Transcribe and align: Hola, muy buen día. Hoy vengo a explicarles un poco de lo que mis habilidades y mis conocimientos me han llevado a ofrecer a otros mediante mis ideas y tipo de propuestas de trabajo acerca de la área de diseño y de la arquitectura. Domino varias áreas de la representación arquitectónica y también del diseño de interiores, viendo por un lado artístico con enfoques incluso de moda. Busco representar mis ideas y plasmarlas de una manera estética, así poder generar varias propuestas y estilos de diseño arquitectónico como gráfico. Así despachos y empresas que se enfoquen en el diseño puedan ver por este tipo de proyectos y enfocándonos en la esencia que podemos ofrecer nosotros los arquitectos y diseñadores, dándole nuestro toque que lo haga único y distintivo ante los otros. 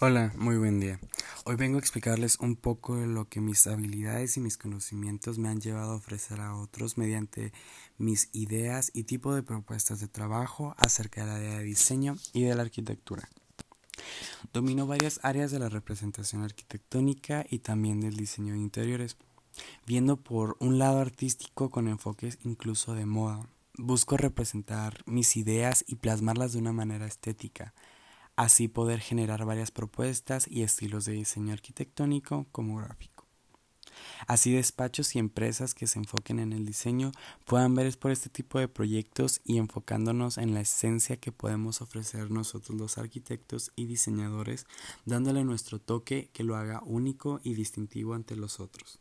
Hola, 0.00 0.32
muy 0.36 0.56
buen 0.56 0.78
día. 0.78 1.00
Hoy 1.44 1.56
vengo 1.56 1.76
a 1.76 1.80
explicarles 1.80 2.38
un 2.38 2.54
poco 2.54 2.94
de 2.94 3.08
lo 3.08 3.28
que 3.28 3.40
mis 3.40 3.66
habilidades 3.66 4.36
y 4.36 4.40
mis 4.40 4.56
conocimientos 4.56 5.38
me 5.40 5.48
han 5.48 5.60
llevado 5.60 5.90
a 5.90 5.96
ofrecer 5.96 6.40
a 6.40 6.54
otros 6.54 6.98
mediante 6.98 7.52
mis 7.96 8.30
ideas 8.32 8.92
y 8.94 9.02
tipo 9.02 9.34
de 9.34 9.42
propuestas 9.42 9.98
de 9.98 10.06
trabajo 10.06 10.72
acerca 10.78 11.22
de 11.22 11.26
la 11.26 11.34
área 11.34 11.58
de 11.58 11.64
diseño 11.64 12.16
y 12.32 12.44
de 12.44 12.54
la 12.54 12.62
arquitectura. 12.62 13.28
Domino 14.52 14.86
varias 14.86 15.18
áreas 15.24 15.50
de 15.50 15.58
la 15.58 15.68
representación 15.68 16.44
arquitectónica 16.44 17.44
y 17.50 17.58
también 17.58 18.00
del 18.00 18.14
diseño 18.14 18.52
de 18.52 18.60
interiores, 18.60 19.16
viendo 19.84 20.16
por 20.16 20.56
un 20.60 20.78
lado 20.78 21.00
artístico 21.00 21.70
con 21.70 21.88
enfoques 21.88 22.38
incluso 22.44 22.94
de 22.94 23.04
moda. 23.04 23.48
Busco 23.76 24.16
representar 24.16 25.02
mis 25.06 25.36
ideas 25.36 25.84
y 25.88 25.96
plasmarlas 25.96 26.52
de 26.52 26.60
una 26.60 26.72
manera 26.72 27.08
estética, 27.08 27.74
así 28.38 28.68
poder 28.68 29.00
generar 29.00 29.44
varias 29.44 29.72
propuestas 29.72 30.46
y 30.48 30.62
estilos 30.62 31.04
de 31.04 31.12
diseño 31.12 31.52
arquitectónico 31.52 32.46
como 32.52 32.76
gráfico. 32.76 33.26
Así 34.28 34.52
despachos 34.52 35.16
y 35.16 35.18
empresas 35.18 35.74
que 35.74 35.88
se 35.88 35.98
enfoquen 35.98 36.38
en 36.38 36.52
el 36.52 36.64
diseño 36.64 37.10
puedan 37.44 37.74
ver 37.74 37.98
por 37.98 38.12
este 38.12 38.28
tipo 38.28 38.60
de 38.60 38.68
proyectos 38.68 39.40
y 39.44 39.58
enfocándonos 39.58 40.38
en 40.38 40.54
la 40.54 40.60
esencia 40.60 41.16
que 41.16 41.32
podemos 41.32 41.82
ofrecer 41.82 42.30
nosotros 42.30 42.78
los 42.78 42.96
arquitectos 42.96 43.72
y 43.74 43.86
diseñadores, 43.86 44.66
dándole 45.04 45.42
nuestro 45.42 45.80
toque 45.80 46.30
que 46.32 46.44
lo 46.44 46.54
haga 46.54 46.80
único 46.84 47.40
y 47.42 47.54
distintivo 47.54 48.14
ante 48.14 48.36
los 48.36 48.60
otros. 48.60 49.00